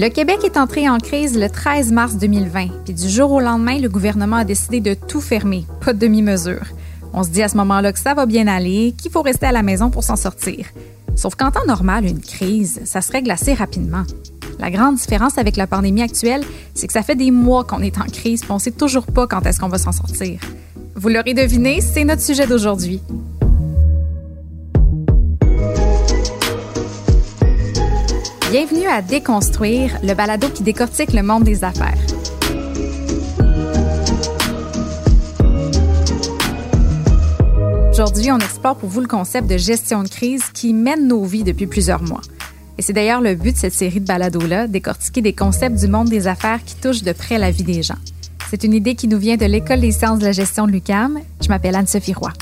[0.00, 3.80] Le Québec est entré en crise le 13 mars 2020, puis du jour au lendemain,
[3.80, 6.66] le gouvernement a décidé de tout fermer, pas de demi-mesure.
[7.12, 9.50] On se dit à ce moment-là que ça va bien aller, qu'il faut rester à
[9.50, 10.68] la maison pour s'en sortir.
[11.16, 14.04] Sauf qu'en temps normal, une crise, ça se règle assez rapidement.
[14.60, 16.44] La grande différence avec la pandémie actuelle,
[16.74, 19.26] c'est que ça fait des mois qu'on est en crise, puis on sait toujours pas
[19.26, 20.38] quand est-ce qu'on va s'en sortir.
[20.94, 23.02] Vous l'aurez deviné, c'est notre sujet d'aujourd'hui.
[28.50, 31.98] Bienvenue à Déconstruire, le balado qui décortique le monde des affaires.
[37.90, 41.44] Aujourd'hui, on explore pour vous le concept de gestion de crise qui mène nos vies
[41.44, 42.22] depuis plusieurs mois.
[42.78, 46.08] Et c'est d'ailleurs le but de cette série de balados-là, décortiquer des concepts du monde
[46.08, 47.98] des affaires qui touchent de près la vie des gens.
[48.48, 51.20] C'est une idée qui nous vient de l'École des sciences de la gestion de l'UCAM.
[51.42, 52.32] Je m'appelle Anne-Sophie Roy.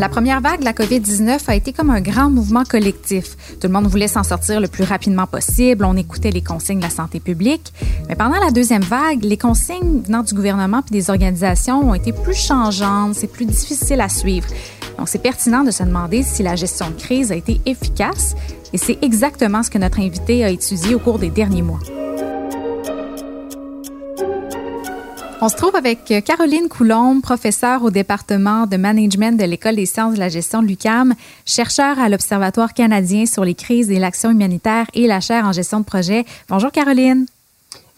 [0.00, 3.36] La première vague de la COVID-19 a été comme un grand mouvement collectif.
[3.60, 5.84] Tout le monde voulait s'en sortir le plus rapidement possible.
[5.84, 7.70] On écoutait les consignes de la santé publique.
[8.08, 12.12] Mais pendant la deuxième vague, les consignes venant du gouvernement et des organisations ont été
[12.12, 13.14] plus changeantes.
[13.14, 14.48] C'est plus difficile à suivre.
[14.96, 18.34] Donc, c'est pertinent de se demander si la gestion de crise a été efficace.
[18.72, 21.80] Et c'est exactement ce que notre invité a étudié au cours des derniers mois.
[25.42, 30.14] On se trouve avec Caroline Coulombe, professeure au département de management de l'École des sciences
[30.14, 31.14] de la gestion de l'UCAM,
[31.46, 35.80] chercheure à l'Observatoire canadien sur les crises et l'action humanitaire et la chaire en gestion
[35.80, 36.26] de projet.
[36.50, 37.24] Bonjour Caroline.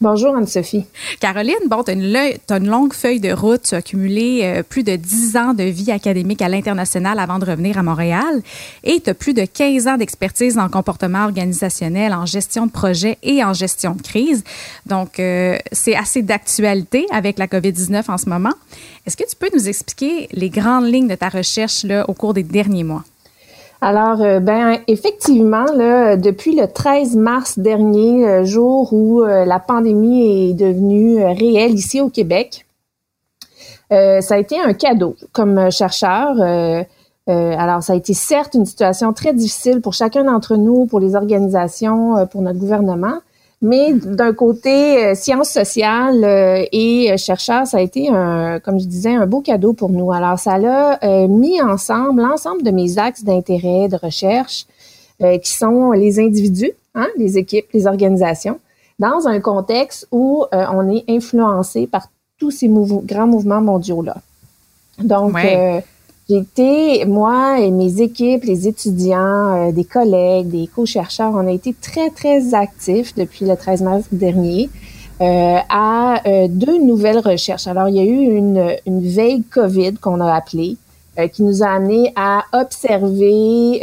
[0.02, 0.84] Bonjour Anne-Sophie.
[1.20, 4.96] Caroline, bon, tu as, une longue feuille de route, tu as accumulé euh, plus de
[4.96, 8.42] 10 ans de vie académique à l'international avant de revenir à Montréal
[8.82, 13.16] et tu as plus de 15 ans d'expertise en comportement organisationnel, en gestion de projet
[13.22, 14.42] et en gestion de crise.
[14.86, 18.54] Donc, euh, c'est assez d'actualité avec la COVID-19 en ce moment.
[19.06, 22.34] Est-ce que tu peux nous expliquer les grandes lignes de ta recherche là, au cours
[22.34, 23.04] des derniers mois?
[23.84, 29.58] Alors, euh, ben effectivement, là, depuis le 13 mars dernier, euh, jour où euh, la
[29.58, 32.64] pandémie est devenue réelle ici au Québec,
[33.90, 36.40] ça a été un cadeau comme chercheur.
[37.26, 41.14] alors, ça a été certes une situation très difficile pour chacun d'entre nous, pour les
[41.14, 43.18] organisations, pour notre gouvernement,
[43.62, 48.80] mais d'un côté euh, sciences sociales euh, et euh, chercheurs, ça a été un, comme
[48.80, 50.10] je disais, un beau cadeau pour nous.
[50.12, 54.66] Alors, ça l'a mis ensemble l'ensemble de mes axes d'intérêt, de recherche,
[55.20, 58.58] qui sont les individus, hein, les équipes, les organisations,
[58.98, 62.08] dans un contexte où on est influencé par
[62.38, 64.16] tous ces grands mouvements mondiaux-là.
[64.98, 65.84] Donc, j'ai
[66.28, 71.74] été, moi et mes équipes, les étudiants, euh, des collègues, des co-chercheurs, on a été
[71.74, 74.70] très, très actifs depuis le 13 mars dernier
[75.20, 77.66] euh, à euh, deux nouvelles recherches.
[77.66, 80.76] Alors, il y a eu une, une veille COVID qu'on a appelée,
[81.34, 83.82] qui nous a amené à observer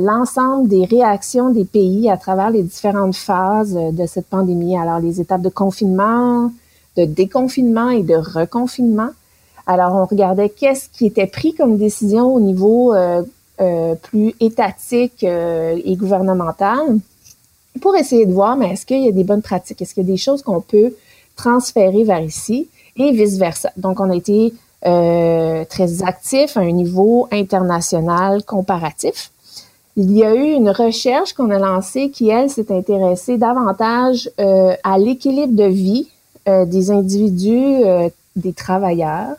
[0.00, 4.78] l'ensemble des réactions des pays à travers les différentes phases de cette pandémie.
[4.78, 6.50] Alors, les étapes de confinement,
[6.96, 9.10] de déconfinement et de reconfinement.
[9.72, 13.22] Alors, on regardait qu'est-ce qui était pris comme décision au niveau euh,
[13.60, 16.98] euh, plus étatique euh, et gouvernemental
[17.80, 19.80] pour essayer de voir, mais est-ce qu'il y a des bonnes pratiques?
[19.80, 20.92] Est-ce qu'il y a des choses qu'on peut
[21.36, 22.66] transférer vers ici?
[22.96, 23.70] Et vice-versa?
[23.76, 29.30] Donc, on a été très actifs à un niveau international comparatif.
[29.96, 34.98] Il y a eu une recherche qu'on a lancée qui, elle, s'est intéressée davantage à
[34.98, 36.08] l'équilibre de vie
[36.46, 37.84] des individus,
[38.34, 39.36] des travailleurs,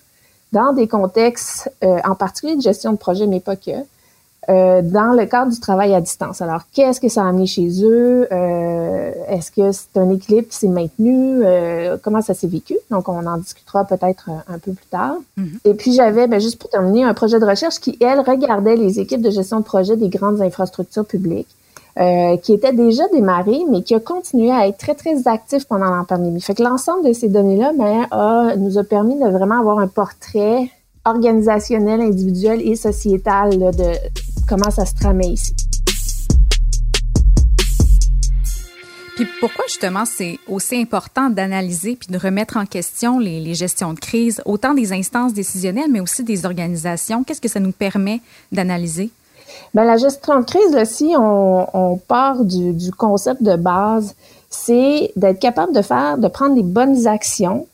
[0.52, 3.72] dans des contextes, euh, en particulier de gestion de projet, mais pas que,
[4.50, 6.42] euh, dans le cadre du travail à distance.
[6.42, 8.28] Alors, qu'est-ce que ça a amené chez eux?
[8.32, 11.44] Euh, est-ce que c'est un équilibre qui s'est maintenu?
[12.02, 12.76] comment ça s'est vécu?
[12.90, 15.16] Donc, on en discutera peut-être un, peu plus tard.
[15.38, 15.60] Mm-hmm.
[15.66, 19.00] Et puis, j'avais, ben, juste pour terminer, un projet de recherche qui, elle, regardait les
[19.00, 21.56] équipes de gestion de projet des grandes infrastructures publiques
[22.00, 25.96] euh, qui était déjà démarré, mais qui a continué à être très, très actif pendant
[25.96, 26.42] la pandémie.
[26.42, 30.70] Fait que l'ensemble de ces données-là ben, nous a permis de vraiment avoir un portrait
[31.06, 33.94] organisationnel, individuel et sociétal de
[34.48, 35.54] comment ça se tramait ici.
[39.16, 43.94] Puis pourquoi justement c'est aussi important d'analyser puis de remettre en question les, les, gestions
[43.94, 47.24] de crise, autant des instances décisionnelles, mais aussi des organisations?
[47.24, 48.22] Qu'est-ce que ça nous permet
[48.52, 49.12] d'analyser?
[49.74, 54.16] Ben, la gestion de crise, là, si on, part du, du, concept de base,
[54.50, 57.68] c'est d'être capable de faire, de prendre les bonnes actions,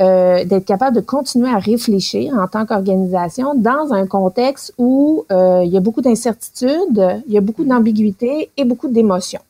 [0.00, 5.62] euh, d'être capable de continuer à réfléchir en tant qu'organisation dans un contexte où euh,
[5.64, 9.42] il y a beaucoup d'incertitudes, il y a beaucoup d'ambiguïté et beaucoup d'émotions.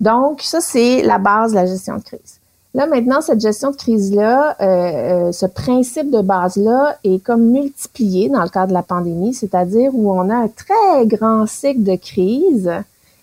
[0.00, 2.40] Donc, ça, c'est la base de la gestion de crise.
[2.76, 8.42] Là, maintenant, cette gestion de crise-là, euh, ce principe de base-là est comme multiplié dans
[8.42, 12.70] le cadre de la pandémie, c'est-à-dire où on a un très grand cycle de crise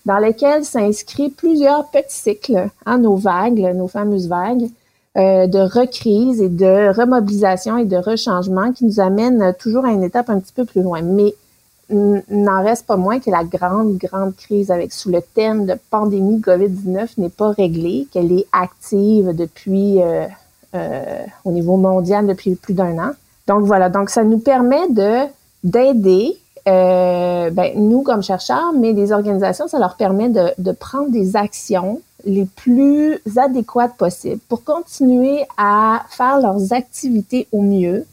[0.08, 4.70] dans lequel s'inscrit plusieurs petits cycles, hein, nos vagues, nos fameuses vagues,
[5.18, 10.04] euh, de recrise et de remobilisation et de rechangement qui nous amènent toujours à une
[10.04, 11.04] étape un petit peu plus loin.
[11.04, 11.36] Mais
[11.94, 16.40] n'en reste pas moins que la grande, grande crise avec sous le thème de pandémie
[16.40, 20.26] COVID-19 n'est pas réglée, qu'elle est active depuis euh,
[20.76, 23.12] euh, au niveau mondial depuis plus d'un an.
[23.48, 25.26] Donc voilà, donc ça nous permet de
[25.64, 26.38] d'aider
[26.68, 31.36] euh, ben, nous comme chercheurs, mais les organisations, ça leur permet de, de prendre des
[31.36, 38.06] actions les plus adéquates possibles pour continuer à faire leurs activités au mieux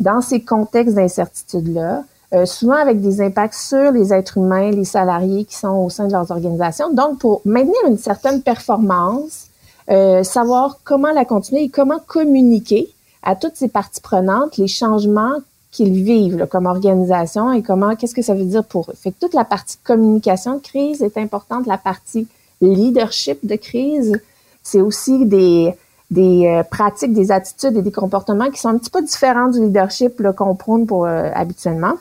[0.00, 2.04] dans ces contextes d'incertitude-là,
[2.34, 6.06] euh, souvent avec des impacts sur les êtres humains, les salariés qui sont au sein
[6.06, 6.92] de leurs organisations.
[6.92, 9.46] Donc, pour maintenir une certaine performance,
[9.90, 12.88] euh, savoir comment la continuer et comment communiquer
[13.22, 15.36] à toutes ces parties prenantes les changements
[15.70, 18.94] qu'ils vivent comme organisation et comment, qu'est-ce que ça veut dire pour eux.
[18.96, 22.26] Fait que toute la partie communication de crise est importante, la partie
[22.60, 24.20] leadership de crise.
[24.62, 25.74] C'est aussi des,
[26.10, 29.60] des euh, pratiques, des attitudes et des comportements qui sont un petit peu différents du
[29.60, 31.94] leadership qu'on prône pour euh, habituellement.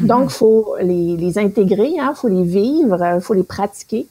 [0.00, 4.06] Donc, il faut les, les intégrer, il hein, faut les vivre, il faut les pratiquer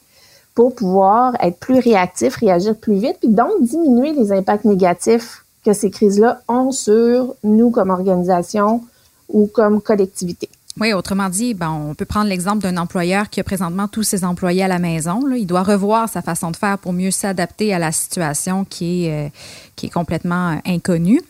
[0.54, 5.72] pour pouvoir être plus réactif, réagir plus vite, puis donc diminuer les impacts négatifs que
[5.72, 8.82] ces crises-là ont sur nous comme organisation
[9.28, 10.48] ou comme collectivité.
[10.80, 14.24] Oui, autrement dit, ben, on peut prendre l'exemple d'un employeur qui a présentement tous ses
[14.24, 15.24] employés à la maison.
[15.26, 15.36] Là.
[15.36, 19.26] Il doit revoir sa façon de faire pour mieux s'adapter à la situation qui est,
[19.26, 19.28] euh,
[19.74, 21.20] qui est complètement euh, inconnue.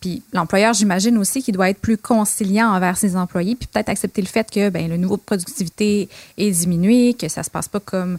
[0.00, 4.20] Puis l'employeur, j'imagine aussi qu'il doit être plus conciliant envers ses employés, puis peut-être accepter
[4.20, 7.80] le fait que ben, le niveau de productivité est diminué, que ça se passe pas
[7.80, 8.18] comme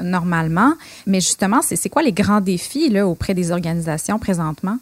[0.00, 0.74] normalement.
[1.06, 4.76] Mais justement, c'est quoi les grands défis là, auprès des organisations présentement?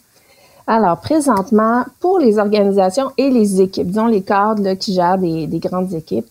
[0.66, 5.92] Alors, présentement, pour les organisations et les équipes, disons les cadres qui gèrent des, grandes
[5.92, 6.26] équipes,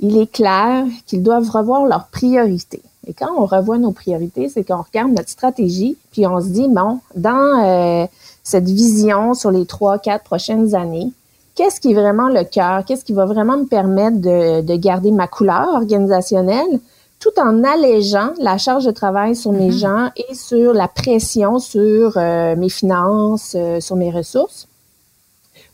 [0.00, 2.82] il est clair qu'ils doivent revoir leurs priorités.
[3.06, 6.66] Et quand on revoit nos priorités, c'est qu'on regarde notre stratégie, puis on se dit,
[6.68, 8.06] bon, dans euh,
[8.46, 11.10] cette vision sur les trois, quatre prochaines années,
[11.56, 12.84] qu'est-ce qui est vraiment le cœur?
[12.84, 16.78] Qu'est-ce qui va vraiment me permettre de, de garder ma couleur organisationnelle?
[17.18, 19.78] tout en allégeant la charge de travail sur mes mm-hmm.
[19.78, 24.68] gens et sur la pression sur euh, mes finances, euh, sur mes ressources,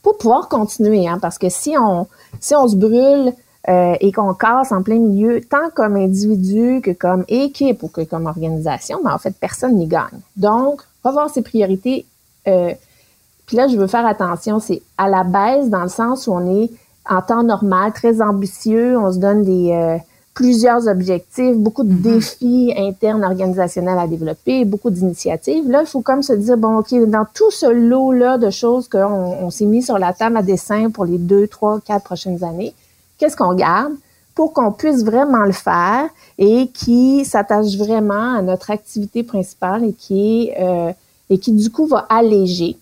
[0.02, 1.08] pour pouvoir continuer.
[1.08, 2.06] Hein, parce que si on,
[2.38, 3.32] si on se brûle
[3.68, 8.02] euh, et qu'on casse en plein milieu, tant comme individu que comme équipe ou que
[8.02, 10.20] comme organisation, ben, en fait, personne n'y gagne.
[10.36, 12.06] Donc, revoir ses priorités.
[12.44, 16.62] Puis là, je veux faire attention, c'est à la baisse dans le sens où on
[16.62, 16.70] est
[17.08, 19.98] en temps normal, très ambitieux, on se donne des
[20.34, 22.00] plusieurs objectifs, beaucoup de mhm.
[22.00, 25.68] défis internes organisationnels à développer, beaucoup d'initiatives.
[25.70, 28.98] Là, il faut comme se dire, bon, OK, dans tout ce lot-là de choses qu'on
[28.98, 32.72] on, s'est mis sur la table à dessin pour les deux, trois, quatre prochaines années,
[33.18, 33.92] qu'est-ce qu'on garde
[34.34, 36.08] pour qu'on puisse vraiment le faire
[36.38, 40.90] et qui s'attache vraiment à notre activité principale et qui, euh,
[41.32, 42.76] et qui, du coup, va alléger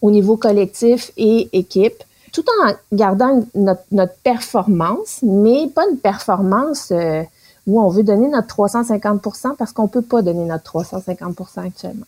[0.00, 2.02] au niveau collectif et équipe
[2.32, 7.22] tout en gardant notre, notre performance, mais pas une performance euh,
[7.66, 9.22] où on veut donner notre 350
[9.58, 12.06] parce qu'on peut pas donner notre 350 actuellement.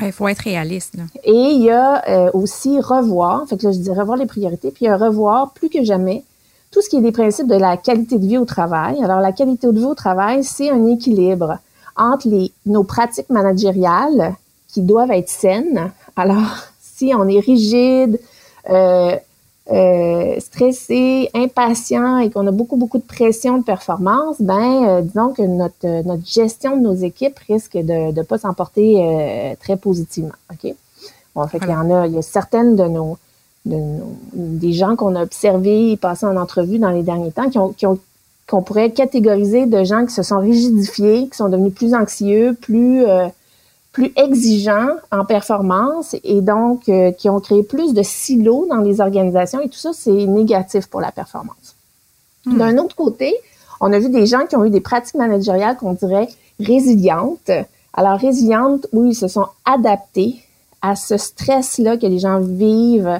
[0.00, 0.94] Il faut être réaliste.
[1.24, 4.70] Et il y a euh, aussi revoir, fait que là, je dis revoir les priorités,
[4.70, 6.22] puis il y a revoir plus que jamais
[6.70, 9.02] tout ce qui est des principes de la qualité de vie au travail.
[9.02, 11.58] Alors, la qualité de vie au travail, c'est un équilibre
[11.96, 14.36] entre les, nos pratiques managériales
[14.76, 15.90] qui doivent être saines.
[16.16, 18.20] Alors, si on est rigide,
[18.68, 19.16] euh,
[19.72, 25.32] euh, stressé, impatient et qu'on a beaucoup, beaucoup de pression de performance, ben, euh, disons
[25.32, 30.36] que notre, notre gestion de nos équipes risque de ne pas s'emporter très positivement.
[30.52, 30.74] OK?
[31.34, 33.16] Bon, fait qu'il y en a, il y a certaines de nos,
[33.64, 37.48] de nos des gens qu'on a observés et passés en entrevue dans les derniers temps
[37.48, 37.98] qui ont, qui ont
[38.46, 43.04] qu'on pourrait catégoriser de gens qui se sont rigidifiés, qui sont devenus plus anxieux, plus
[43.96, 49.00] plus exigeants en performance et donc euh, qui ont créé plus de silos dans les
[49.00, 51.74] organisations et tout ça, c'est négatif pour la performance.
[52.44, 52.58] Hmm.
[52.58, 53.34] D'un autre côté,
[53.80, 56.28] on a vu des gens qui ont eu des pratiques managériales qu'on dirait
[56.60, 57.50] résilientes.
[57.94, 60.42] Alors résilientes, où ils se sont adaptés
[60.82, 63.18] à ce stress-là que les gens vivent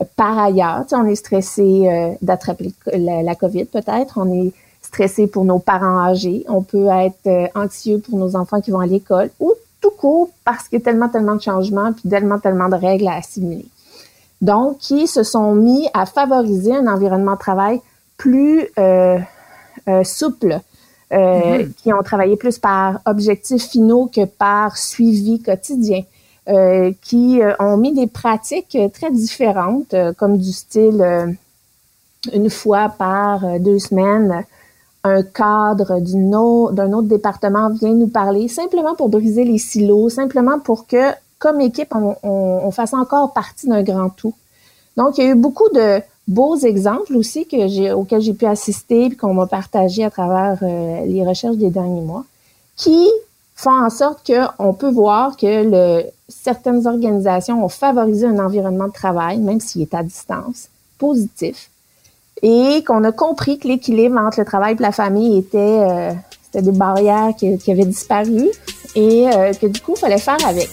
[0.00, 0.82] euh, par ailleurs.
[0.82, 4.52] Tu sais, on est stressé euh, d'attraper la, la, COVID peut-être, on est
[4.82, 8.86] stressé pour nos parents âgés, on peut être anxieux pour nos enfants qui vont à
[8.86, 9.52] l'école ou
[9.82, 13.08] tout court parce qu'il y a tellement, tellement de changements puis tellement, tellement de règles
[13.08, 13.66] à assimiler.
[14.40, 17.80] Donc, qui se sont mis à favoriser un environnement de travail
[18.16, 19.18] plus euh,
[19.88, 20.60] euh, souple,
[21.10, 21.72] mm-hmm.
[21.74, 26.02] qui ont travaillé plus par objectifs finaux que par suivi quotidien.
[27.02, 31.36] qui ont mis des pratiques très différentes, comme du style
[32.32, 34.44] une fois par deux semaines,
[35.04, 40.86] un cadre d'un autre, département vient nous parler, simplement pour briser les silos, simplement pour
[40.86, 41.92] que, comme équipe,
[42.22, 44.34] on, fasse encore partie d'un grand tout.
[44.96, 48.46] Donc, il y a eu beaucoup de beaux exemples aussi que j'ai, auxquels j'ai pu
[48.46, 52.24] assister et qu'on m'a partagé à travers euh, les recherches des derniers mois,
[52.76, 53.08] qui
[53.56, 58.92] font en sorte qu'on peut voir que le, certaines organisations ont favorisé un environnement de
[58.92, 60.68] travail, même s'il est à distance,
[60.98, 61.70] positif,
[62.42, 66.12] et qu'on a compris que l'équilibre entre le travail et la famille était, euh,
[66.44, 68.48] c'était des barrières qui, qui, avaient disparu
[68.94, 70.68] et euh, que du coup, il fallait faire avec.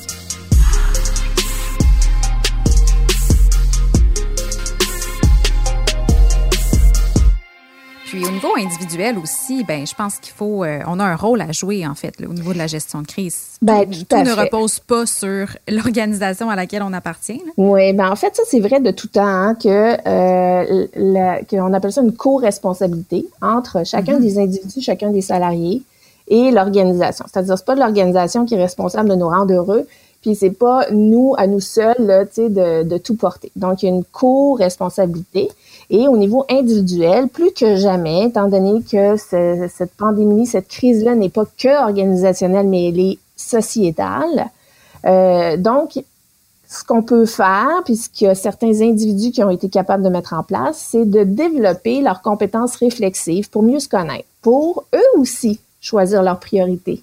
[8.10, 11.42] Puis au niveau individuel aussi, ben je pense qu'il faut, euh, on a un rôle
[11.42, 13.58] à jouer en fait au niveau de la gestion de crise.
[13.62, 17.44] Ben, tout, ne repose pas sur l'organisation à laquelle on appartient.
[17.58, 21.92] Oui, ben en fait ça c'est vrai de tout temps hein, que euh, qu'on appelle
[21.92, 24.22] ça une co-responsabilité entre chacun mm-hmm.
[24.22, 25.84] des individus, chacun des salariés
[26.30, 27.25] et l'organisation.
[27.32, 29.86] C'est-à-dire c'est pas l'organisation qui est responsable de nous rendre heureux,
[30.21, 33.51] puis c'est pas nous à nous seuls là, de, de tout porter.
[33.55, 35.49] Donc il y a une co-responsabilité.
[35.89, 41.29] Et au niveau individuel, plus que jamais, étant donné que cette pandémie, cette crise-là n'est
[41.29, 44.49] pas que organisationnelle, mais elle est sociétale.
[45.05, 45.99] Euh, donc,
[46.67, 50.33] ce qu'on peut faire, puisqu'il y a certains individus qui ont été capables de mettre
[50.33, 55.59] en place, c'est de développer leurs compétences réflexives pour mieux se connaître, pour eux aussi
[55.81, 57.01] choisir leurs priorités,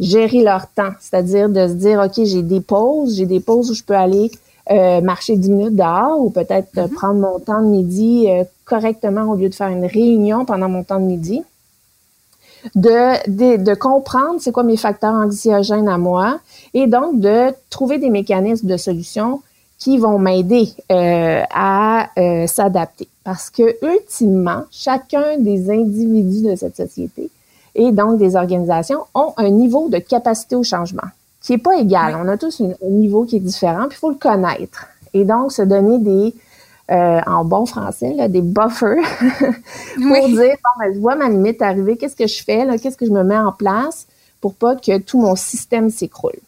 [0.00, 3.74] gérer leur temps, c'est-à-dire de se dire, OK, j'ai des pauses, j'ai des pauses où
[3.74, 4.30] je peux aller
[4.70, 6.88] euh, marcher 10 minutes dehors ou peut-être mm-hmm.
[6.90, 10.82] prendre mon temps de midi euh, correctement au lieu de faire une réunion pendant mon
[10.82, 11.42] temps de midi.
[12.74, 16.40] De, de, de comprendre c'est quoi mes facteurs anxiogènes à moi
[16.74, 19.40] et donc de trouver des mécanismes de solution
[19.78, 23.08] qui vont m'aider euh, à euh, s'adapter.
[23.24, 27.30] Parce que ultimement, chacun des individus de cette société
[27.76, 31.08] et donc des organisations ont un niveau de capacité au changement
[31.46, 32.16] qui est pas égal.
[32.20, 34.86] On a tous un, niveau qui est différent, puis il faut le connaître.
[35.14, 36.34] Et donc, se donner des,
[36.90, 38.96] euh, en bon français, là, des buffers
[39.94, 43.06] pour dire, bon, ben, je vois ma limite arriver, qu'est-ce que je fais, qu'est-ce que
[43.06, 44.08] je me mets en place
[44.40, 46.40] pour pas que tout mon système s'écroule.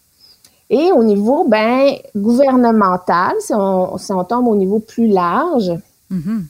[0.68, 5.72] Et au niveau, ben, gouvernemental, si on, si on tombe au niveau plus large,
[6.12, 6.42] mm-hmm.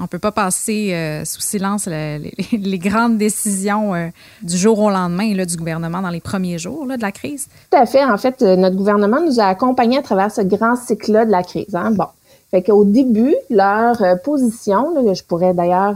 [0.00, 4.08] On ne peut pas passer euh, sous silence les, grandes décisions euh,
[4.40, 7.48] du jour au lendemain là, du gouvernement dans les premiers jours de la crise.
[7.70, 8.02] Tout à fait.
[8.02, 11.42] En fait, euh, notre gouvernement nous a accompagnés à travers ce grand cycle-là de la
[11.42, 11.74] crise.
[11.74, 11.90] Hein.
[11.90, 12.06] Bon.
[12.50, 15.94] Fait qu'au début, leur position, je pourrais d'ailleurs,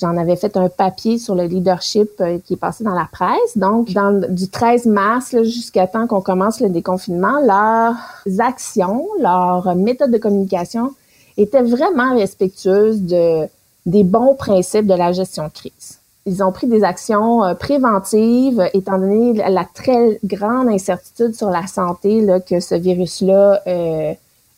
[0.00, 2.10] j'en avais fait un papier sur le leadership
[2.44, 3.56] qui est passé dans la presse.
[3.56, 3.86] Donc,
[4.30, 10.92] du 13 mars jusqu'à temps qu'on commence le déconfinement, leurs actions, leurs méthodes de communication
[11.36, 13.46] étaient vraiment respectueuses de,
[13.86, 15.98] des bons principes de la gestion de crise.
[16.26, 21.66] Ils ont pris des actions euh, préventives, étant donné la très grande incertitude sur la
[21.66, 24.14] santé là, que ce virus-là euh,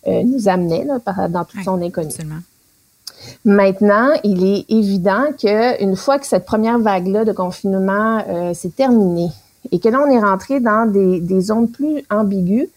[0.07, 2.13] euh, nous amenait là, dans toute son inconnu.
[3.45, 8.23] Maintenant, il est évident qu'une fois que cette première vague-là de confinement
[8.55, 9.31] s'est terminée
[9.73, 12.69] et que là, on est rentré dans des, des zones plus ambiguës,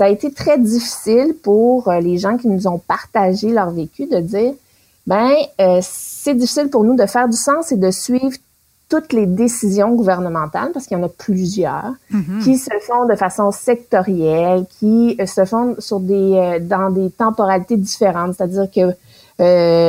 [0.00, 4.06] ça a été très difficile pour euh, les gens qui nous ont partagé leur vécu
[4.06, 4.54] de dire,
[5.06, 5.30] ben,
[5.60, 8.34] euh, c'est difficile pour nous de faire du sens et de suivre
[8.88, 12.42] toutes les décisions gouvernementales, parce qu'il y en a plusieurs, mm-hmm.
[12.42, 17.76] qui se font de façon sectorielle, qui euh, se font sur des dans des temporalités
[17.76, 18.94] différentes, c'est-à-dire que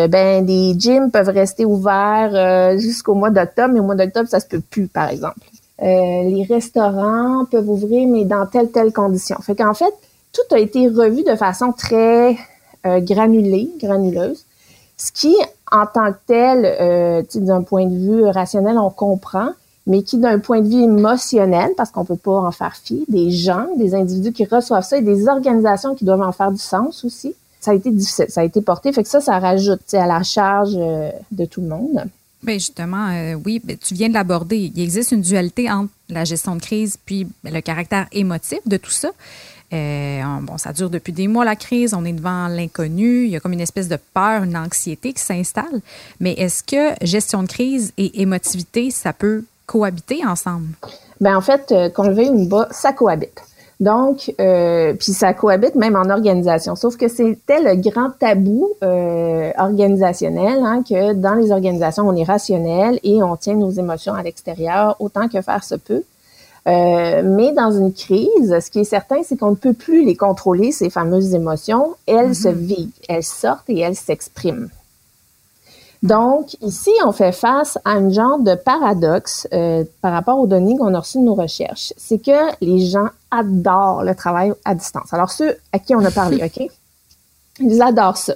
[0.08, 4.46] ben des gyms peuvent rester ouverts jusqu'au mois d'octobre, mais au mois d'octobre ça se
[4.46, 5.40] peut plus, par exemple.
[5.82, 9.38] Euh, les restaurants peuvent ouvrir, mais dans telle, telle condition.
[9.42, 9.94] Fait qu'en fait,
[10.32, 12.38] tout a été revu de façon très
[12.86, 14.46] euh, granulée, granuleuse,
[14.96, 15.36] ce qui,
[15.72, 19.50] en tant que tel, euh, d'un point de vue rationnel, on comprend,
[19.88, 23.32] mais qui, d'un point de vue émotionnel, parce qu'on peut pas en faire fi, des
[23.32, 27.04] gens, des individus qui reçoivent ça et des organisations qui doivent en faire du sens
[27.04, 28.94] aussi, ça a été difficile, ça a été porté.
[28.94, 32.04] Fait que ça, ça rajoute à la charge de tout le monde.
[32.44, 34.72] Bien, justement, euh, oui, ben, tu viens de l'aborder.
[34.76, 38.92] Il existe une dualité entre la gestion de crise puis le caractère émotif de tout
[38.92, 39.12] ça.
[39.74, 43.38] Euh, bon, ça dure depuis des mois la crise, on est devant l'inconnu, il y
[43.38, 45.82] a comme une espèce de peur, une anxiété qui s'installe.
[46.20, 50.68] Mais est-ce que gestion de crise et émotivité, ça peut cohabiter ensemble?
[51.22, 53.42] Bien, en fait, euh, qu'on le veuille ou pas, ça cohabite.
[53.82, 56.76] Donc, euh, puis ça cohabite même en organisation.
[56.76, 62.24] Sauf que c'était le grand tabou euh, organisationnel, hein, que dans les organisations, on est
[62.24, 66.04] rationnel et on tient nos émotions à l'extérieur autant que faire se peut.
[66.68, 70.16] Euh, mais dans une crise, ce qui est certain, c'est qu'on ne peut plus les
[70.16, 71.96] contrôler, ces fameuses émotions.
[72.06, 72.54] Elles se mm-hmm.
[72.54, 74.70] vivent, elles sortent et elles s'expriment.
[76.04, 80.76] Donc, ici, on fait face à un genre de paradoxe euh, par rapport aux données
[80.76, 81.94] qu'on a reçues de nos recherches.
[81.96, 85.14] C'est que les gens adorent le travail à distance.
[85.14, 86.68] Alors, ceux à qui on a parlé, OK?
[87.60, 88.34] Ils adorent ça.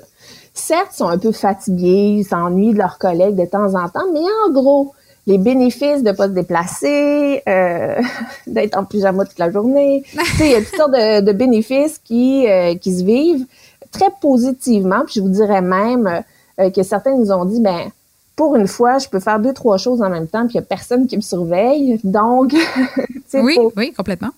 [0.53, 4.05] Certes, ils sont un peu fatigués, ils s'ennuient de leurs collègues de temps en temps,
[4.13, 4.93] mais en gros,
[5.25, 7.99] les bénéfices de pas se déplacer, euh,
[8.47, 10.03] d'être en pyjama toute la journée,
[10.39, 13.45] il y a toutes sortes de, bénéfices qui, euh, qui se vivent
[13.91, 15.01] très positivement.
[15.05, 16.23] Puis je vous dirais même
[16.59, 17.91] euh, que certains nous ont dit, ben
[18.35, 20.63] pour une fois, je peux faire deux, trois choses en même temps, puis il n'y
[20.63, 21.99] a personne qui me surveille.
[22.03, 22.53] Donc,
[23.33, 24.31] oui, oui, complètement.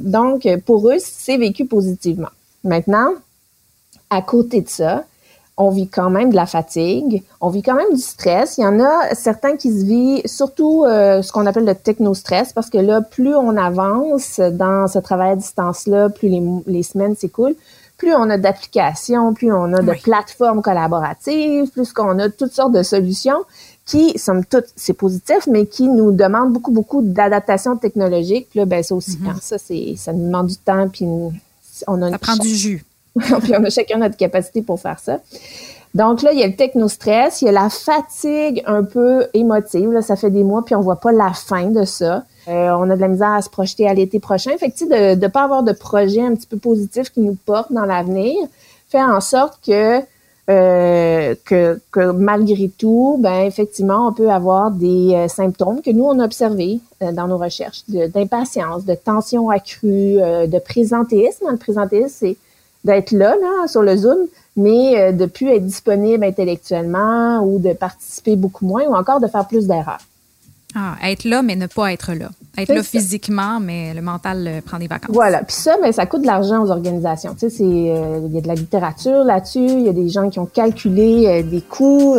[0.00, 2.30] Donc, pour eux, c'est vécu positivement.
[2.64, 3.10] Maintenant,
[4.10, 5.04] à côté de ça,
[5.56, 8.56] on vit quand même de la fatigue, on vit quand même du stress.
[8.56, 12.52] Il y en a certains qui se vivent surtout euh, ce qu'on appelle le techno-stress,
[12.52, 17.14] parce que là, plus on avance dans ce travail à distance-là, plus les, les semaines
[17.14, 17.56] s'écoulent,
[18.00, 22.72] plus on a d'applications, plus on a de plateformes collaboratives, plus qu'on a toutes sortes
[22.72, 23.44] de solutions
[23.84, 28.46] qui, somme toute, c'est positif, mais qui nous demandent beaucoup, beaucoup d'adaptation technologique.
[28.48, 32.02] Puis là, ben, ça aussi, hein, ça, c'est, ça nous demande du temps, puis on
[32.02, 32.10] a...
[32.10, 32.84] Ça prend du jus.
[33.18, 35.20] puis on a chacun notre capacité pour faire ça.
[35.94, 39.90] Donc là, il y a le techno-stress, il y a la fatigue un peu émotive.
[39.90, 42.24] Là, ça fait des mois, puis on voit pas la fin de ça.
[42.48, 44.52] Euh, on a de la misère à se projeter à l'été prochain.
[44.56, 47.72] Fait que, de ne pas avoir de projet un petit peu positif qui nous porte
[47.72, 48.34] dans l'avenir
[48.88, 50.00] fait en sorte que,
[50.48, 56.04] euh, que, que, malgré tout, ben effectivement, on peut avoir des euh, symptômes que nous,
[56.04, 61.46] on a observés dans nos recherches, d'impatience, de, tension accrue, de présentéisme.
[61.50, 62.36] Le présentéisme, c'est
[62.84, 68.36] d'être là, là, sur le Zoom, mais de plus être disponible intellectuellement ou de participer
[68.36, 70.00] beaucoup moins ou encore de faire plus d'erreurs.
[70.74, 72.28] Ah, être là, mais ne pas être là.
[72.56, 75.14] Être là physiquement, mais le mental euh, prend des vacances.
[75.14, 75.42] Voilà.
[75.42, 77.34] Puis ça, mais ça coûte de l'argent aux organisations.
[77.34, 79.64] Tu sais, euh, il y a de la littérature là-dessus.
[79.64, 82.16] Il y a des gens qui ont calculé euh, des coûts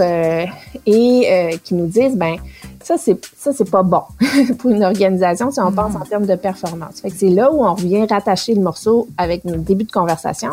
[0.86, 2.36] et qui nous disent, ben
[2.84, 4.02] ça c'est ça c'est pas bon
[4.58, 7.00] pour une organisation si on pense en termes de performance.
[7.02, 10.50] Fait que c'est là où on revient rattacher le morceau avec notre début de conversation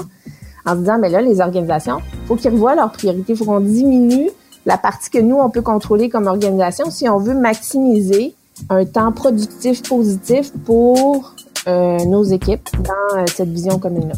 [0.67, 4.31] en se disant, mais là les organisations, faut qu'ils revoient leurs priorités, faut qu'on diminue
[4.67, 8.35] la partie que nous, on peut contrôler comme organisation si on veut maximiser
[8.69, 11.35] un temps productif positif pour
[11.67, 14.15] euh, nos équipes dans euh, cette vision commune-là.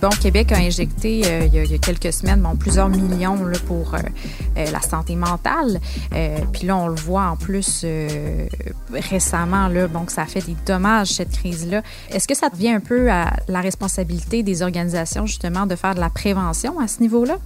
[0.00, 3.94] Bon, Québec a injecté euh, il, y a, quelques semaines bon, plusieurs millions là, pour
[3.94, 3.98] euh,
[4.58, 5.80] euh, la santé mentale.
[6.52, 7.86] puis là, on le voit en plus
[8.92, 11.82] récemment, là, bon, que ça a fait des dommages, cette crise-là.
[12.10, 16.00] Est-ce que ça devient un peu à la responsabilité des organisations, justement, de faire de
[16.00, 17.38] la prévention à ce niveau-là?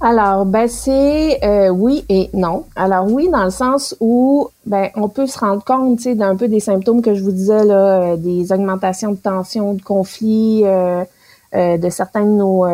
[0.00, 2.64] Alors, ben c'est euh, oui et non.
[2.76, 6.36] Alors oui, dans le sens où ben on peut se rendre compte, tu sais, d'un
[6.36, 10.62] peu des symptômes que je vous disais là, euh, des augmentations de tensions, de conflits,
[10.64, 11.04] euh,
[11.54, 12.66] de certains de nos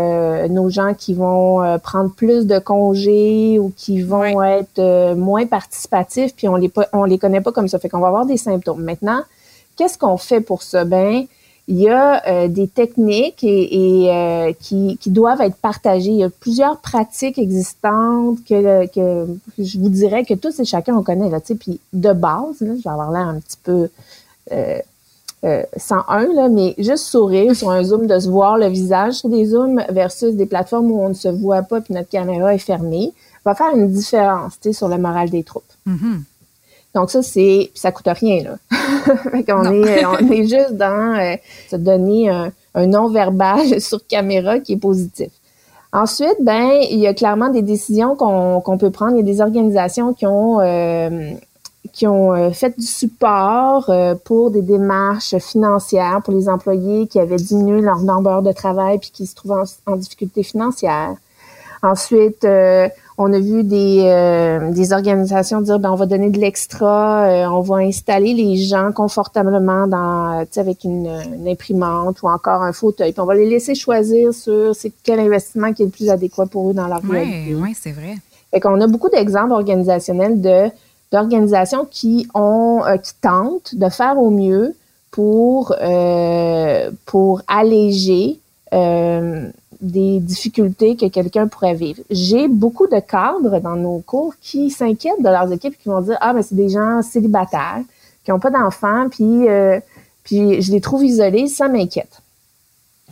[0.49, 6.49] nos gens qui vont prendre plus de congés ou qui vont être moins participatifs, puis
[6.49, 8.83] on les on les connaît pas comme ça, fait qu'on va avoir des symptômes.
[8.83, 9.21] Maintenant,
[9.77, 10.87] qu'est-ce qu'on fait pour ça?
[10.87, 11.27] Ben
[11.71, 16.11] il y a euh, des techniques et, euh, qui, doivent être partagées.
[16.11, 18.89] Il y a plusieurs pratiques existantes que,
[19.57, 22.83] je vous dirais que tous et chacun on connaît là, puis de base, là, je
[22.83, 23.89] vais avoir l'air un petit peu
[24.51, 24.79] euh,
[25.45, 29.29] euh, 101 là, mais juste sourire sur un zoom, de se voir le visage sur
[29.29, 32.59] des zooms versus des plateformes où on ne se voit pas puis notre caméra est
[32.59, 33.13] fermée,
[33.45, 35.63] va faire une différence, sur le moral des troupes.
[35.87, 36.21] Mm-hmm.
[36.95, 38.57] Donc ça, c'est ça coûte rien là.
[39.55, 41.37] on est on est juste dans euh,
[41.71, 45.31] se donner un, un non-verbal sur caméra qui est positif.
[45.93, 49.13] Ensuite, ben il y a clairement des décisions qu'on peut prendre.
[49.13, 51.33] Il y a des organisations qui ont euh,
[51.93, 57.19] qui ont euh, fait du support euh, pour des démarches financières pour les employés qui
[57.19, 61.15] avaient diminué leur nombre de travail puis qui se trouvaient en, en difficulté financière.
[61.83, 62.47] Ensuite,
[63.23, 67.45] on a vu des, euh, des organisations dire ben on va donner de l'extra, euh,
[67.51, 71.07] on va installer les gens confortablement dans avec une,
[71.47, 75.75] imprimante ou encore un fauteuil, puis on va les laisser choisir sur c'est quel investissement
[75.75, 77.55] qui est le plus adéquat pour eux dans leur vie.
[77.55, 78.17] Oui, c'est vrai.
[78.51, 80.71] Fait qu'on a beaucoup d'exemples organisationnels de
[81.13, 84.75] d'organisations qui ont euh, qui tentent de faire au mieux
[85.11, 85.75] pour
[87.05, 88.41] pour alléger
[89.81, 92.03] des difficultés que quelqu'un pourrait vivre.
[92.11, 96.19] J'ai beaucoup de cadres dans nos cours qui s'inquiètent de leurs équipes, qui vont dire
[96.21, 97.83] ah ben c'est des gens célibataires
[98.25, 99.81] qui n'ont pas d'enfants, puis euh,
[100.23, 102.21] puis je les trouve isolés, ça m'inquiète.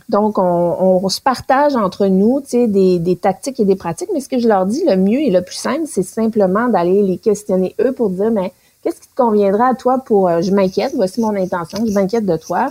[0.09, 4.39] Donc on, se partage entre nous, des, des tactiques et des pratiques, mais ce que
[4.39, 7.91] je leur dis le mieux et le plus simple, c'est simplement d'aller les questionner eux
[7.91, 8.51] pour dire mais
[8.83, 12.37] qu'est-ce qui te conviendra à toi pour je m'inquiète, voici mon intention, je m'inquiète de
[12.37, 12.69] toi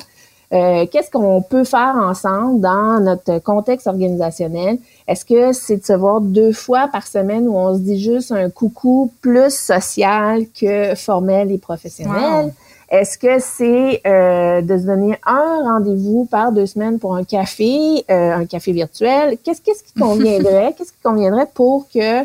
[0.53, 4.79] euh, qu'est-ce qu'on peut faire ensemble dans notre contexte organisationnel?
[5.07, 8.33] Est-ce que c'est de se voir deux fois par semaine où on se dit juste
[8.33, 12.55] un coucou plus social que formel et professionnel?
[12.91, 18.05] Est-ce que c'est euh, de se donner un rendez-vous par deux semaines pour un café,
[18.11, 19.37] euh, un café virtuel?
[19.45, 20.75] Qu'est-ce, qui conviendrait?
[20.79, 22.25] qu'est-ce qui conviendrait pour que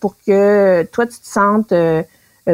[0.00, 2.02] pour que toi tu te sentes euh,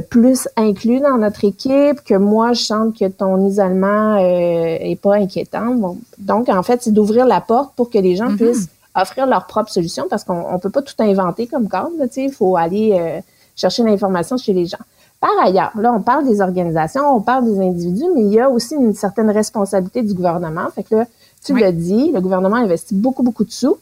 [0.00, 5.16] plus inclus dans notre équipe, que moi, je sens que ton isolement euh, est pas
[5.16, 5.96] inquiétant.
[6.18, 8.36] donc, en fait, c'est d'ouvrir la porte pour que les gens mm-hmm.
[8.36, 11.90] puissent offrir leur propre solution parce qu'on on peut pas tout inventer comme cadre.
[12.16, 13.20] Il faut aller euh,
[13.56, 14.78] chercher l'information chez les gens.
[15.20, 18.50] Par ailleurs, là, on parle des organisations, on parle des individus, mais il y a
[18.50, 20.68] aussi une certaine responsabilité du gouvernement.
[20.74, 21.06] Fait que là,
[21.44, 23.78] tu l'as dit, le gouvernement investit beaucoup, beaucoup de sous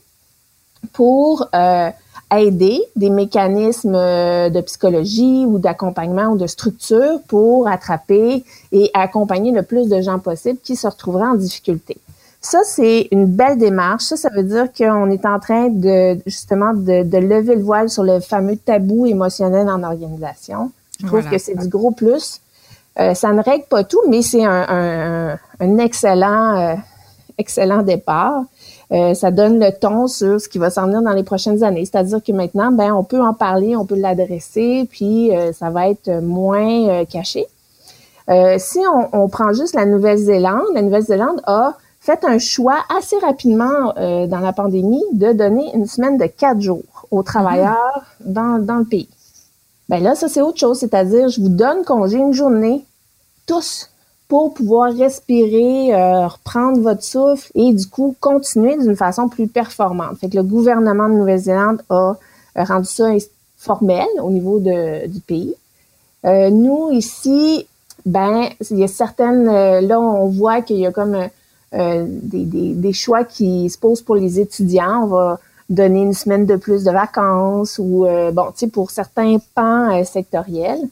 [0.92, 1.90] pour euh,
[2.36, 9.52] aider des mécanismes euh, de psychologie ou d'accompagnement ou de structure pour attraper et accompagner
[9.52, 11.96] le plus de gens possible qui se retrouveraient en difficulté.
[12.40, 14.04] Ça, c'est une belle démarche.
[14.04, 17.90] Ça, ça veut dire qu'on est en train de justement de, de, lever le voile
[17.90, 20.72] sur le fameux tabou émotionnel en organisation.
[21.00, 22.40] Je trouve que c'est du gros plus.
[22.98, 26.74] Euh, ça ne règle pas tout, mais c'est un, un, un, excellent, euh,
[27.38, 28.42] excellent départ.
[28.92, 31.84] Euh, ça donne le ton sur ce qui va s'en venir dans les prochaines années.
[31.84, 35.88] C'est-à-dire que maintenant, ben, on peut en parler, on peut l'adresser, puis euh, ça va
[35.88, 37.46] être moins euh, caché.
[38.58, 38.78] si
[39.12, 44.52] on, prend juste la Nouvelle-Zélande, la Nouvelle-Zélande a fait un choix assez rapidement dans la
[44.52, 48.32] pandémie de donner une semaine de quatre jours aux travailleurs mm-hmm.
[48.32, 49.08] dans, dans le pays.
[49.88, 52.84] Ben là, ça c'est autre chose, c'est-à-dire je vous donne congé une journée
[53.46, 53.90] tous
[54.30, 60.18] pour pouvoir respirer, euh, reprendre votre souffle et du coup continuer d'une façon plus performante.
[60.20, 62.16] Fait que le gouvernement de Nouvelle-Zélande a
[62.56, 63.08] euh, rendu ça
[63.58, 65.52] formel au niveau de, du pays.
[66.24, 67.66] Euh, nous ici,
[68.06, 71.18] ben il y a certaines là on voit qu'il y a comme
[71.72, 75.02] des, des, des, choix qui se posent pour les étudiants.
[75.02, 79.38] On va donner une semaine de plus de vacances ou bon, tu sais pour certains
[79.54, 80.88] pans sectoriels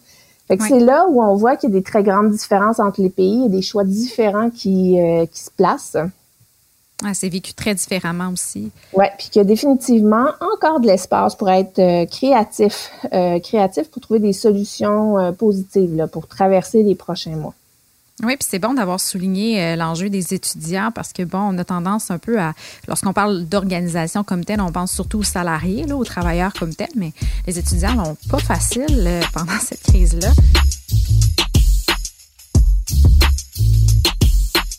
[0.61, 3.47] c'est là où on voit qu'il y a des très grandes différences entre les pays
[3.47, 5.97] et des choix différents qui, euh, qui se placent.
[7.05, 8.73] Ah, c'est vécu très différemment aussi.
[8.93, 13.89] Oui, puis qu'il y a définitivement encore de l'espace pour être euh, créatif, euh, créatif
[13.91, 17.55] pour trouver des solutions positives là, pour traverser les prochains mois.
[18.25, 21.65] Oui, puis c'est bon d'avoir souligné euh, l'enjeu des étudiants parce que, bon, on a
[21.65, 22.53] tendance un peu à,
[22.89, 26.89] lorsqu'on parle d'organisation comme telle, on pense surtout aux salariés, là, aux travailleurs comme tels,
[26.97, 27.13] mais
[27.47, 30.33] les étudiants n'ont pas facile euh, pendant cette crise-là.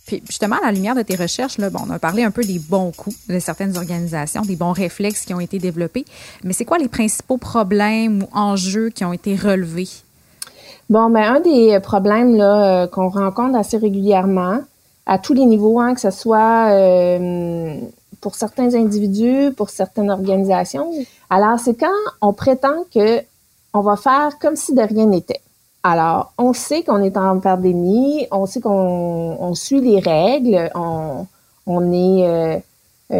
[0.06, 2.44] Puis justement, à la lumière de tes recherches, là, bon, on a parlé un peu
[2.44, 6.04] des bons coups de certaines organisations, des bons réflexes qui ont été développés,
[6.44, 9.88] mais c'est quoi les principaux problèmes ou enjeux qui ont été relevés?
[10.90, 14.62] Bon, ben un des problèmes là euh, qu'on rencontre assez régulièrement
[15.06, 17.78] à tous les niveaux, hein, que ce soit euh,
[18.22, 20.92] pour certains individus, pour certaines organisations.
[21.30, 21.88] Alors, c'est quand
[22.22, 23.22] on prétend que
[23.74, 25.42] on va faire comme si de rien n'était.
[25.84, 31.28] Alors, on sait qu'on est en pandémie, on sait qu'on on suit les règles, on,
[31.68, 32.60] on est euh, euh,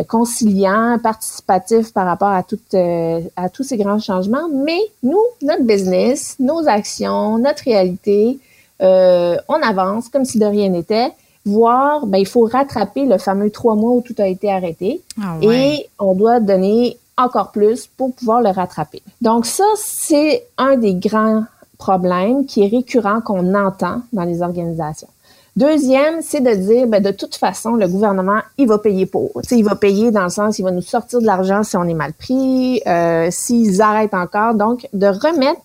[0.08, 4.48] conciliant, participatif par rapport à, tout, euh, à tous ces grands changements.
[4.54, 8.40] Mais nous, notre business, nos actions, notre réalité,
[8.82, 11.12] euh, on avance comme si de rien n'était.
[11.46, 15.02] Voire, ben, il faut rattraper le fameux trois mois où tout a été arrêté.
[15.22, 19.02] Ah et on doit donner encore plus pour pouvoir le rattraper.
[19.22, 21.44] Donc ça, c'est un des grands
[21.78, 25.08] problèmes qui est récurrent qu'on entend dans les organisations.
[25.56, 29.32] Deuxième, c'est de dire, ben, de toute façon, le gouvernement, il va payer pour.
[29.52, 31.94] il va payer dans le sens, il va nous sortir de l'argent si on est
[31.94, 34.54] mal pris, euh, s'ils arrêtent encore.
[34.54, 35.62] Donc, de remettre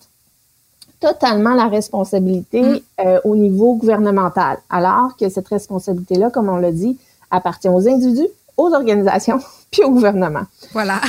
[0.99, 2.79] totalement la responsabilité mm.
[3.05, 6.97] euh, au niveau gouvernemental, alors que cette responsabilité-là, comme on l'a dit,
[7.31, 9.39] appartient aux individus, aux organisations,
[9.71, 10.43] puis au gouvernement.
[10.73, 10.99] Voilà.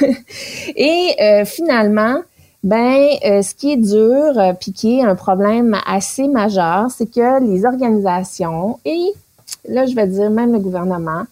[0.76, 2.20] Et euh, finalement,
[2.64, 7.04] ben, euh, ce qui est dur, euh, puis qui est un problème assez majeur, c'est
[7.04, 9.12] que les organisations et
[9.68, 11.24] là, je vais dire même le gouvernement,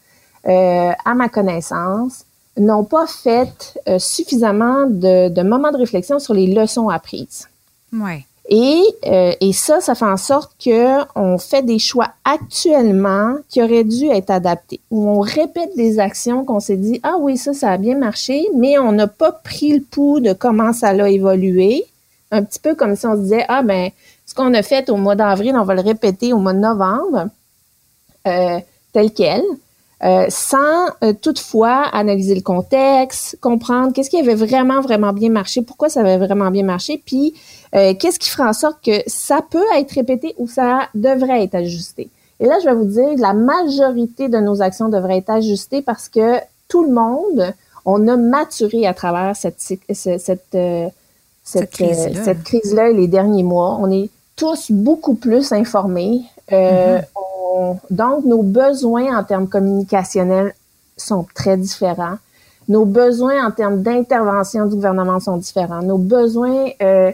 [0.47, 2.27] euh, à ma connaissance,
[2.59, 7.49] n'ont pas fait suffisamment de, de, moments de réflexion sur les leçons apprises.
[7.95, 8.27] Ouais.
[8.49, 13.63] Et, euh, et ça, ça fait en sorte que on fait des choix actuellement qui
[13.63, 14.81] auraient dû être adaptés.
[14.91, 18.49] Où on répète des actions qu'on s'est dit ah oui ça ça a bien marché,
[18.55, 21.85] mais on n'a pas pris le pouls de comment ça a évolué.
[22.33, 23.91] Un petit peu comme si on se disait ah ben
[24.27, 27.29] ce qu'on a fait au mois d'avril, on va le répéter au mois de novembre,
[28.27, 28.59] euh,
[28.93, 29.43] tel quel.
[30.05, 35.63] Euh, sans euh, toutefois analyser le contexte, comprendre qu'est-ce qui avait vraiment, vraiment bien marché,
[35.63, 37.35] pourquoi ça avait vraiment bien marché, puis
[37.77, 41.55] euh, qu'est-ce qui fera en sorte que ça peut être répété ou ça devrait être
[41.55, 42.11] ajusté.
[42.41, 46.09] Et là, je vais vous dire, la majorité de nos actions devraient être ajustées parce
[46.09, 50.57] que tout le monde, on a maturé à travers cette, cette, cette,
[51.45, 51.71] cette
[52.43, 53.79] crise-là les derniers mois.
[53.81, 56.23] On est tous beaucoup plus informés.
[57.53, 60.55] Mm-hmm donc, nos besoins en termes communicationnels
[60.97, 62.17] sont très différents.
[62.69, 65.83] Nos besoins en termes d'intervention du gouvernement sont différents.
[65.83, 67.11] Nos besoins euh,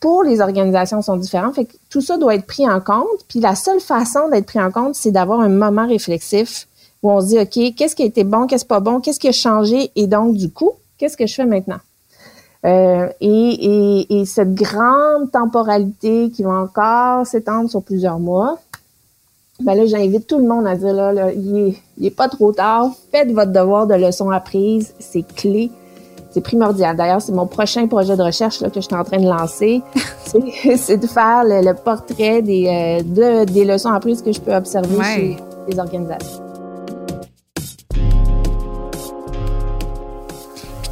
[0.00, 1.52] pour les organisations sont différents.
[1.52, 3.24] Fait que tout ça doit être pris en compte.
[3.28, 6.68] Puis la seule façon d'être pris en compte, c'est d'avoir un moment réflexif
[7.02, 9.28] où on se dit, OK, qu'est-ce qui a été bon, qu'est-ce pas bon, qu'est-ce qui
[9.28, 11.80] a changé et donc, du coup, qu'est-ce que je fais maintenant?
[12.64, 18.58] Euh, et, cette grande temporalité qui va encore s'étendre sur plusieurs mois,
[19.62, 22.90] ben là, j'invite tout le monde à dire, là, là il, est, pas trop tard,
[23.10, 25.70] faites votre devoir de leçon apprise, c'est clé,
[26.30, 26.96] c'est primordial.
[26.96, 29.82] D'ailleurs, c'est mon prochain projet de recherche là, que je suis en train de lancer,
[30.76, 35.02] c'est de faire le, portrait des, euh, de, des leçons apprises que je peux observer
[35.02, 35.36] chez
[35.68, 36.51] les organisations.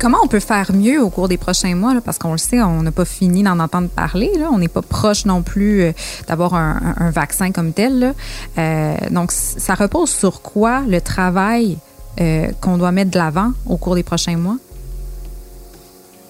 [0.01, 1.93] Comment on peut faire mieux au cours des prochains mois?
[2.03, 4.33] parce qu'on le sait, on n'a pas fini d'en entendre parler.
[4.51, 5.93] On n'est pas proche non plus euh,
[6.27, 8.15] d'avoir un, vaccin comme tel.
[8.57, 11.77] Euh, donc, ça repose sur quoi le travail
[12.19, 14.57] euh, qu'on doit mettre de l'avant au cours des prochains mois?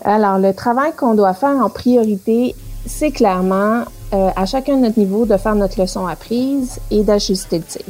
[0.04, 2.56] Alors, le travail qu'on doit faire en priorité,
[2.86, 7.64] c'est clairement à chacun de notre niveau de faire notre leçon apprise et d'ajuster le
[7.64, 7.84] tir.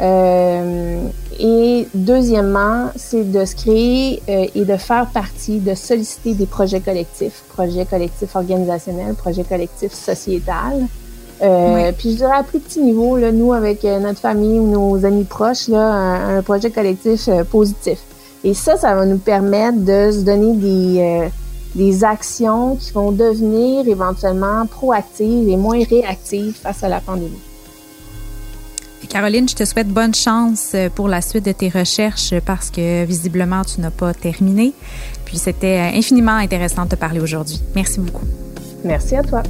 [0.00, 1.08] Euh,
[1.38, 6.80] et deuxièmement, c'est de se créer euh, et de faire partie, de solliciter des projets
[6.80, 10.86] collectifs, projets collectifs organisationnels, projets collectifs sociétals.
[11.42, 14.66] Euh, Puis je dirais à plus petit niveau, là, nous avec euh, notre famille ou
[14.66, 15.80] nos amis proches, là,
[16.36, 17.98] un, projet collectif positif.
[18.44, 21.28] Et ça, ça va nous permettre de se donner des,
[21.74, 27.49] des actions qui vont devenir éventuellement proactives et moins réactives face à la pandémie.
[29.10, 33.04] Caroline, je te souhaite bonne chance euh, pour la suite de tes recherches parce que
[33.04, 34.72] visiblement, tu n'as pas terminé.
[35.24, 37.60] Puis c'était euh, infiniment intéressant de te parler aujourd'hui.
[37.74, 38.24] Merci beaucoup.
[38.84, 39.42] Merci à toi.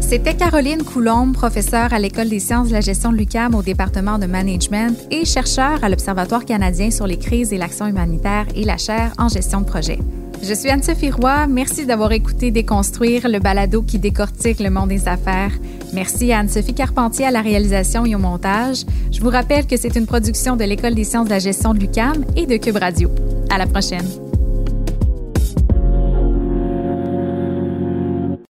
[0.00, 4.18] C'était Caroline Coulombe, professeure à l'École des sciences de la gestion de l'UCAM au département
[4.18, 8.76] de management et chercheur à l'Observatoire canadien sur les crises et l'action humanitaire et la
[8.76, 9.98] chaire en gestion de projet.
[10.42, 11.46] Je suis Anne-Sophie Roy.
[11.46, 15.52] Merci d'avoir écouté Déconstruire, le balado qui décortique le monde des affaires.
[15.94, 18.84] Merci à Anne-Sophie Carpentier à la réalisation et au montage.
[19.12, 21.78] Je vous rappelle que c'est une production de l'École des sciences de la gestion de
[21.78, 23.10] l'UCAM et de Cube Radio.
[23.48, 24.23] À la prochaine.